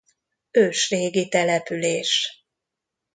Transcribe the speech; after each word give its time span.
Ősrégi 0.51 1.27
település. 1.29 2.45